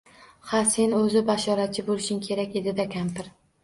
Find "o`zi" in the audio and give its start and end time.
1.01-1.23